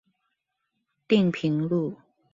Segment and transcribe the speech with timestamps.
[1.07, 1.93] 碇坪路